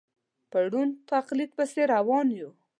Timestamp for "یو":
2.39-2.49